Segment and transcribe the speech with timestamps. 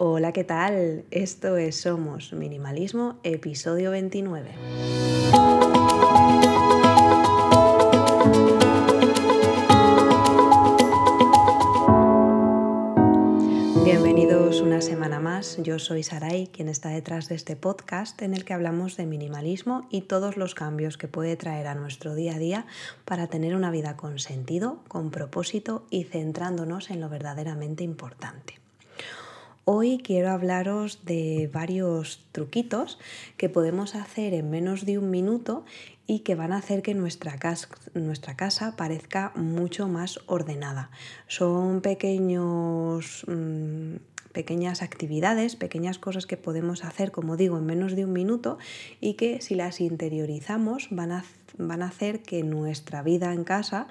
[0.00, 1.04] Hola, ¿qué tal?
[1.10, 4.54] Esto es Somos Minimalismo, episodio 29.
[13.82, 15.58] Bienvenidos una semana más.
[15.64, 19.88] Yo soy Sarai, quien está detrás de este podcast en el que hablamos de minimalismo
[19.90, 22.66] y todos los cambios que puede traer a nuestro día a día
[23.04, 28.60] para tener una vida con sentido, con propósito y centrándonos en lo verdaderamente importante.
[29.70, 32.98] Hoy quiero hablaros de varios truquitos
[33.36, 35.66] que podemos hacer en menos de un minuto
[36.06, 40.90] y que van a hacer que nuestra casa, nuestra casa parezca mucho más ordenada.
[41.26, 43.26] Son pequeños...
[43.28, 43.96] Mm,
[44.32, 48.58] pequeñas actividades, pequeñas cosas que podemos hacer, como digo, en menos de un minuto
[49.00, 51.24] y que si las interiorizamos van a,
[51.56, 53.88] van a hacer que nuestra vida en casa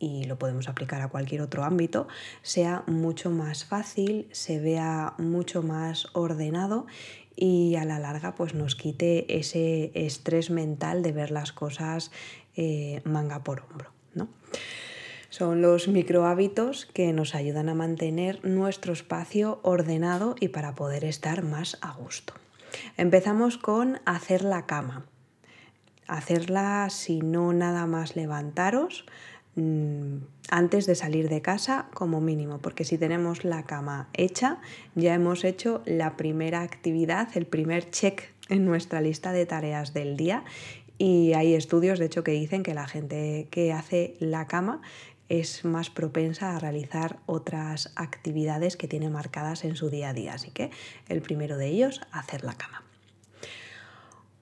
[0.00, 2.08] y lo podemos aplicar a cualquier otro ámbito,
[2.42, 6.86] sea mucho más fácil, se vea mucho más ordenado
[7.36, 12.10] y a la larga pues nos quite ese estrés mental de ver las cosas
[12.56, 13.92] eh, manga por hombro.
[14.14, 14.28] ¿no?
[15.28, 21.04] Son los micro hábitos que nos ayudan a mantener nuestro espacio ordenado y para poder
[21.04, 22.34] estar más a gusto.
[22.96, 25.06] Empezamos con hacer la cama.
[26.08, 29.06] Hacerla si no nada más levantaros,
[29.56, 34.58] antes de salir de casa como mínimo, porque si tenemos la cama hecha,
[34.94, 40.16] ya hemos hecho la primera actividad, el primer check en nuestra lista de tareas del
[40.16, 40.44] día
[40.98, 44.82] y hay estudios, de hecho, que dicen que la gente que hace la cama
[45.30, 50.34] es más propensa a realizar otras actividades que tiene marcadas en su día a día.
[50.34, 50.70] Así que
[51.08, 52.84] el primero de ellos, hacer la cama.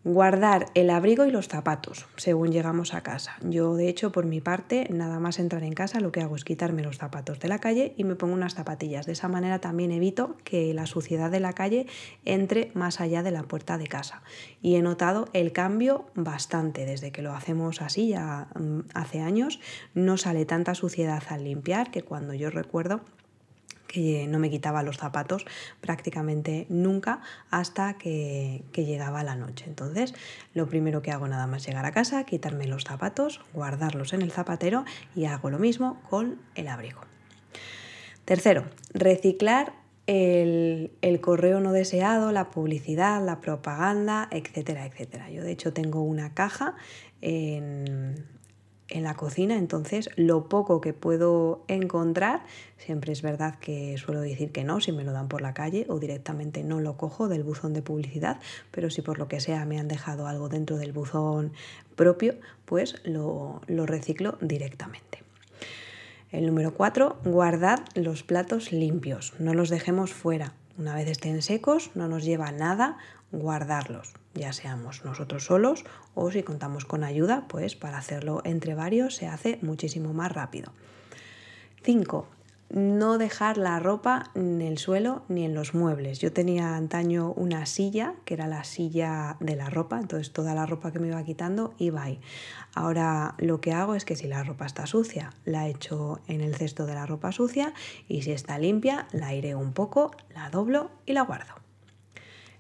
[0.05, 3.37] Guardar el abrigo y los zapatos según llegamos a casa.
[3.43, 6.45] Yo, de hecho, por mi parte, nada más entrar en casa, lo que hago es
[6.45, 9.07] quitarme los zapatos de la calle y me pongo unas zapatillas.
[9.07, 11.87] De esa manera también evito que la suciedad de la calle
[12.25, 14.23] entre más allá de la puerta de casa.
[14.63, 19.59] Y he notado el cambio bastante desde que lo hacemos así, ya mm, hace años.
[19.95, 23.01] No sale tanta suciedad al limpiar que cuando yo recuerdo
[23.89, 25.45] que no me quitaba los zapatos
[25.81, 29.65] prácticamente nunca hasta que, llegaba la noche.
[29.67, 30.15] Entonces,
[30.55, 34.31] lo primero que hago nada más llegar a casa, quitarme los zapatos, guardarlos en el
[34.31, 34.85] zapatero
[35.17, 37.01] y hago lo mismo con el abrigo.
[38.25, 39.73] Tercero, reciclar
[40.07, 45.29] el, el, correo no deseado, la publicidad, la propaganda, etcétera, etcétera.
[45.31, 46.77] Yo de hecho tengo una caja
[47.21, 48.25] en,
[48.89, 52.43] en la cocina, entonces lo poco que puedo encontrar,
[52.77, 55.87] siempre es verdad que suelo decir que no, si me lo dan por la calle
[55.89, 58.41] o directamente no lo cojo del buzón de publicidad,
[58.71, 61.53] pero si por lo que sea me han dejado algo dentro del buzón
[61.97, 62.35] propio,
[62.65, 65.23] pues lo, lo reciclo directamente.
[66.31, 70.53] El número 4, guardad los platos limpios, no los dejemos fuera.
[70.79, 72.97] Una vez estén secos, no nos lleva nada
[73.31, 75.85] guardarlos ya seamos nosotros solos
[76.15, 80.73] o si contamos con ayuda, pues para hacerlo entre varios se hace muchísimo más rápido.
[81.83, 82.27] 5.
[82.71, 86.19] No dejar la ropa en el suelo ni en los muebles.
[86.19, 90.67] Yo tenía antaño una silla, que era la silla de la ropa, entonces toda la
[90.67, 92.21] ropa que me iba quitando iba ahí.
[92.75, 96.55] Ahora lo que hago es que si la ropa está sucia, la echo en el
[96.57, 97.73] cesto de la ropa sucia
[98.07, 101.55] y si está limpia, la iré un poco, la doblo y la guardo.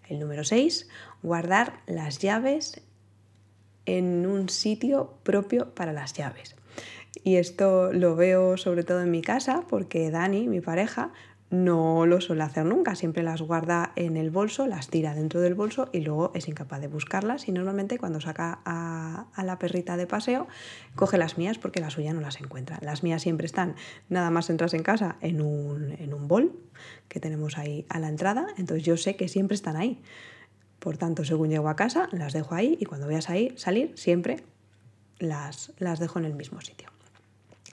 [0.08, 0.88] El número 6,
[1.22, 2.80] guardar las llaves
[3.84, 6.56] en un sitio propio para las llaves.
[7.24, 11.12] Y esto lo veo sobre todo en mi casa porque Dani, mi pareja,
[11.50, 15.54] no lo suele hacer nunca, siempre las guarda en el bolso, las tira dentro del
[15.54, 20.06] bolso y luego es incapaz de buscarlas y normalmente cuando saca a, la perrita de
[20.06, 20.46] paseo
[20.94, 22.78] coge las mías porque la suya no las encuentra.
[22.82, 23.76] Las mías siempre están,
[24.10, 26.52] nada más entras en casa, en un, en un bol
[27.08, 30.02] que tenemos ahí a la entrada, entonces yo sé que siempre están ahí.
[30.80, 34.44] Por tanto, según llego a casa, las dejo ahí y cuando voy a salir siempre
[35.18, 36.90] las, las dejo en el mismo sitio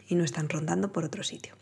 [0.07, 1.55] y no están rondando por otro sitio.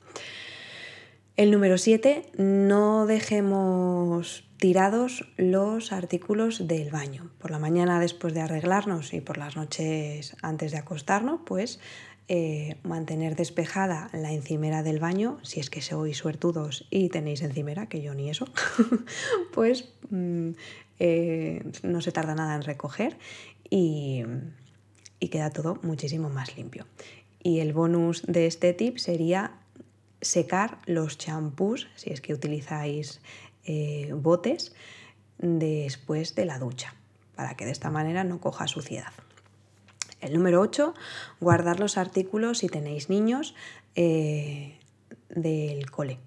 [1.36, 7.32] El número 7, no dejemos tirados los artículos del baño.
[7.40, 11.80] Por la mañana después de arreglarnos y por las noches antes de acostarnos, pues
[12.30, 17.88] eh, mantener despejada la encimera del baño, si es que sois suertudos y tenéis encimera,
[17.88, 18.46] que yo ni eso,
[19.54, 20.52] pues mm,
[21.00, 23.18] eh, no se tarda nada en recoger
[23.70, 24.24] y,
[25.20, 26.86] y queda todo muchísimo más limpio.
[27.44, 29.60] Y el bonus de este tip sería
[30.22, 33.22] secar los champús, si es que utilizáis
[33.66, 34.74] eh, botes,
[35.38, 36.96] después de la ducha,
[37.36, 39.12] para que de esta manera no coja suciedad.
[40.22, 40.94] El número 8,
[41.42, 43.56] guardar los artículos si tenéis niños
[43.96, 44.80] eh,
[45.30, 46.20] del cole.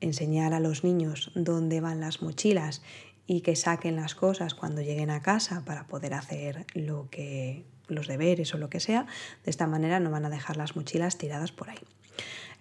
[0.00, 2.82] enseñar a los niños dónde van las mochilas
[3.26, 8.08] y que saquen las cosas cuando lleguen a casa para poder hacer lo que los
[8.08, 9.06] deberes o lo que sea.
[9.44, 11.78] De esta manera no van a dejar las mochilas tiradas por ahí.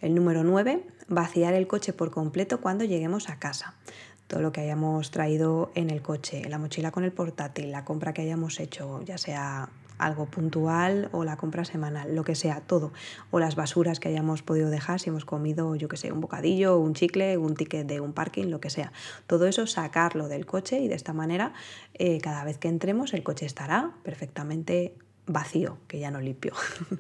[0.02, 3.76] El número 9, vaciar el coche por completo cuando lleguemos a casa.
[4.28, 8.14] Todo lo que hayamos traído en el coche, la mochila con el portátil, la compra
[8.14, 9.70] que hayamos hecho, ya sea
[10.02, 12.92] algo puntual o la compra semanal, lo que sea, todo.
[13.30, 16.78] O las basuras que hayamos podido dejar si hemos comido, yo que sé, un bocadillo,
[16.80, 18.92] un chicle, un ticket de un parking, lo que sea.
[19.28, 21.54] Todo eso sacarlo del coche y de esta manera
[21.94, 24.96] eh, cada vez que entremos el coche estará perfectamente
[25.28, 26.54] vacío, que ya no limpio.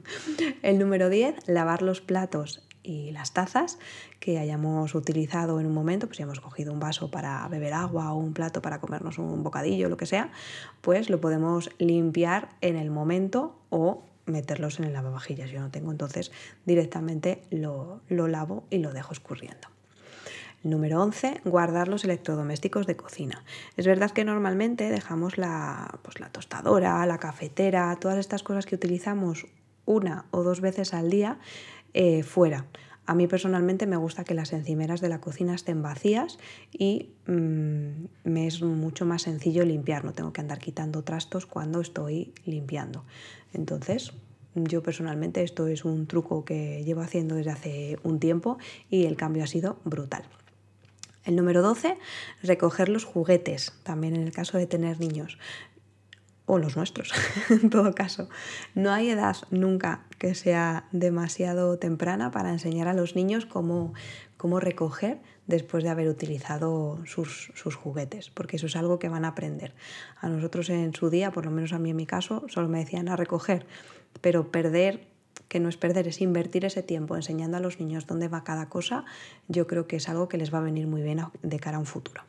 [0.62, 3.78] el número 10, lavar los platos y las tazas
[4.20, 8.12] que hayamos utilizado en un momento, pues si hemos cogido un vaso para beber agua
[8.14, 10.32] o un plato para comernos un bocadillo, lo que sea,
[10.82, 15.52] pues lo podemos limpiar en el momento o meterlos en el lavavajillas.
[15.52, 16.32] Yo no tengo, entonces
[16.66, 19.68] directamente lo, lo lavo y lo dejo escurriendo.
[20.64, 23.44] Número 11, guardar los electrodomésticos de cocina.
[23.78, 28.76] Es verdad que normalmente dejamos la, pues la tostadora, la cafetera, todas estas cosas que
[28.76, 29.48] utilizamos
[29.86, 31.40] una o dos veces al día
[31.96, 32.68] eh, fuera.
[33.08, 36.38] A mí personalmente me gusta que las encimeras de la cocina estén vacías
[36.72, 41.82] y mm, me es mucho más sencillo limpiar, no tengo que andar quitando trastos cuando
[41.82, 43.04] estoy limpiando.
[43.54, 44.14] Entonces,
[44.54, 48.60] yo personalmente esto es un truco que llevo haciendo desde hace un tiempo
[48.92, 50.24] y el cambio ha sido brutal.
[51.24, 51.98] El número 12,
[52.42, 55.38] recoger los juguetes, también en el caso de tener niños
[56.46, 57.14] o los nuestros,
[57.50, 58.28] en todo caso.
[58.76, 63.94] No hay edad nunca que sea demasiado temprana para enseñar a los niños cómo,
[64.38, 69.26] cómo recoger después de haber utilizado sus, sus, juguetes, porque eso es algo que van
[69.26, 69.74] a aprender.
[70.20, 72.80] A nosotros en su día, por lo menos a mí en mi caso, solo me
[72.80, 73.66] decían a recoger,
[74.22, 75.08] pero perder,
[75.48, 78.70] que no es perder, es invertir ese tiempo enseñando a los niños dónde va cada
[78.70, 79.06] cosa,
[79.48, 81.80] yo creo que es algo que les va a venir muy bien de cara a
[81.80, 82.24] un futuro.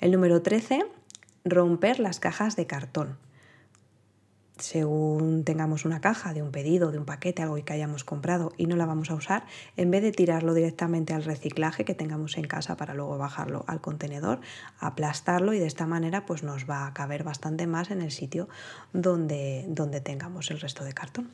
[0.00, 0.84] El número 13
[1.44, 3.18] romper las cajas de cartón.
[4.58, 8.66] Según tengamos una caja de un pedido, de un paquete, algo que hayamos comprado y
[8.66, 9.46] no la vamos a usar,
[9.78, 13.80] en vez de tirarlo directamente al reciclaje que tengamos en casa para luego bajarlo al
[13.80, 14.40] contenedor,
[14.78, 18.50] aplastarlo y de esta manera pues nos va a caber bastante más en el sitio
[18.92, 21.30] donde, donde tengamos el resto de cartón.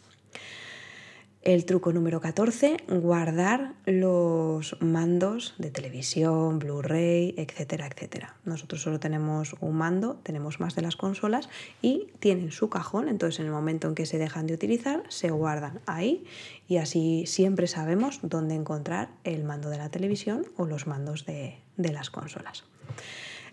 [1.47, 8.35] El truco número 14, guardar los mandos de televisión, Blu-ray, etcétera, etcétera.
[8.45, 11.49] Nosotros solo tenemos un mando, tenemos más de las consolas
[11.83, 15.31] y tienen su cajón, entonces en el momento en que se dejan de utilizar, se
[15.31, 16.25] guardan ahí
[16.67, 21.61] y así siempre sabemos dónde encontrar el mando de la televisión o los mandos de,
[21.77, 22.65] las consolas.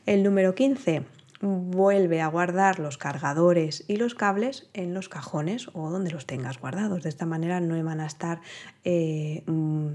[0.07, 1.04] El número 15,
[1.48, 6.57] vuelve a guardar los cargadores y los cables en los cajones o donde los tengas
[6.57, 7.04] guardados.
[7.04, 8.40] De esta manera no van a estar
[8.86, 9.88] eh, mm,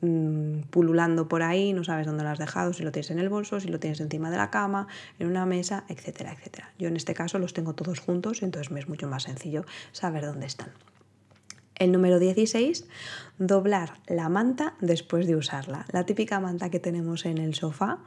[0.00, 3.28] mm, pululando por ahí, no sabes dónde lo has dejado, si lo tienes en el
[3.28, 6.72] bolso, si lo tienes encima de la cama, en una mesa, etcétera, etcétera.
[6.78, 10.26] Yo en este caso los tengo todos juntos, entonces me es mucho más sencillo saber
[10.26, 10.70] dónde están.
[11.78, 12.86] El número 16,
[13.38, 15.86] doblar la manta después de usarla.
[15.92, 18.00] La típica manta que tenemos en el sofá,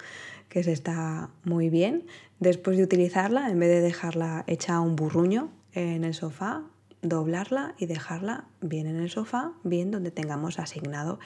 [0.50, 2.06] que se está muy bien,
[2.40, 6.64] después de utilizarla, en vez de dejarla hecha un burruño en el sofá,
[7.02, 11.20] doblarla y dejarla bien en el sofá, bien donde tengamos asignado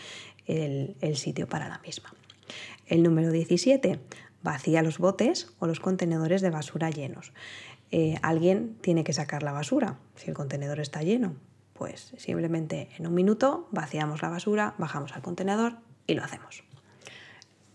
[0.45, 2.13] el, sitio para la misma.
[2.85, 3.99] El número 17,
[4.43, 7.33] vacía los botes o los contenedores de basura llenos.
[7.89, 11.35] Eh, alguien tiene que sacar la basura si el contenedor está lleno
[11.77, 15.73] pues simplemente en un minuto vaciamos la basura, bajamos al contenedor
[16.07, 16.63] y lo hacemos.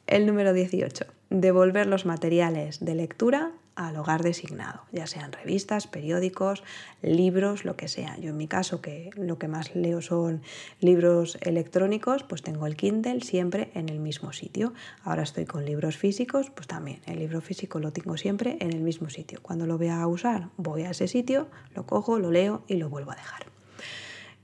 [0.07, 1.05] El número 18.
[1.29, 6.65] Devolver los materiales de lectura al hogar designado, ya sean revistas, periódicos,
[7.01, 8.19] libros, lo que sea.
[8.19, 10.43] Yo en mi caso, que lo que más leo son
[10.81, 14.75] libros electrónicos, pues tengo el Kindle siempre en el mismo sitio.
[15.03, 18.81] Ahora estoy con libros físicos, pues también el libro físico lo tengo siempre en el
[18.81, 19.39] mismo sitio.
[19.41, 22.91] Cuando lo voy a usar, voy a ese sitio, lo cojo, lo leo y lo
[22.91, 23.50] vuelvo a dejar.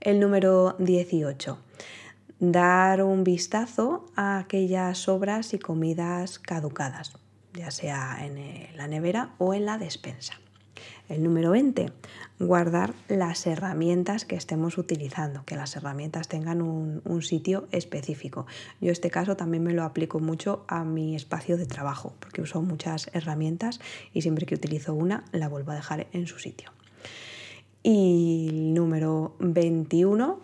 [0.01, 1.59] El número 18.
[2.39, 7.13] Dar un vistazo a aquellas obras y comidas caducadas,
[7.55, 10.35] ya sea en la nevera o en la despensa.
[11.09, 11.93] El número 20.
[12.39, 18.47] Guardar las herramientas que estemos utilizando, que las herramientas tengan un, un, sitio específico.
[18.81, 22.61] Yo este caso también me lo aplico mucho a mi espacio de trabajo, porque uso
[22.61, 23.81] muchas herramientas
[24.13, 26.71] y siempre que utilizo una la vuelvo a dejar en su sitio.
[27.89, 30.41] Y número 21,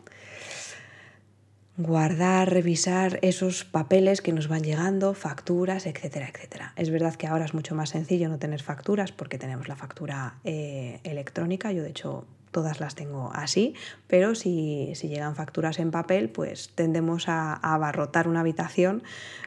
[1.77, 6.73] guardar, revisar esos papeles que nos van llegando, facturas, etcétera, etcétera.
[6.77, 10.39] Es verdad que ahora es mucho más sencillo no tener facturas porque tenemos la factura
[10.45, 11.73] eh, electrónica.
[11.73, 13.75] Yo de hecho todas las tengo así,
[14.07, 19.03] pero si, llegan facturas en papel, pues tendemos a, abarrotar una habitación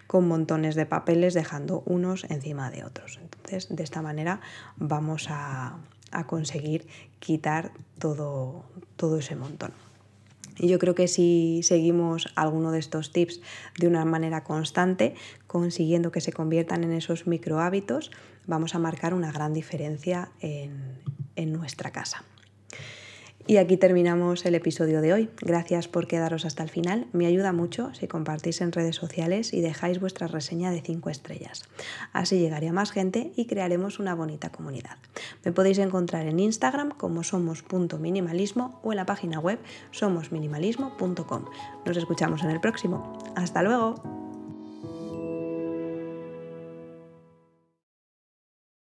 [0.06, 3.20] con montones de papeles dejando unos encima de otros.
[3.22, 4.42] Entonces, de esta manera
[4.76, 5.78] vamos a,
[6.28, 6.88] conseguir
[7.20, 9.72] quitar todo, todo ese montón.
[10.58, 13.42] Y yo creo que si seguimos alguno de estos tips
[13.78, 15.16] de una manera constante,
[15.48, 18.12] consiguiendo que se conviertan en esos micro hábitos,
[18.48, 22.24] vamos a marcar una gran diferencia en nuestra casa.
[23.48, 25.30] Y aquí terminamos el episodio de hoy.
[25.40, 27.06] Gracias por quedaros hasta el final.
[27.14, 31.64] Me ayuda mucho si compartís en redes sociales y dejáis vuestra reseña de 5 estrellas.
[32.12, 34.98] Así llegaría más gente y crearemos una bonita comunidad.
[35.44, 39.60] Me podéis encontrar en Instagram como somos.minimalismo o en la página web
[39.92, 41.46] somosminimalismo.com.
[41.86, 43.20] Nos escuchamos en el próximo.
[43.36, 44.25] Hasta luego.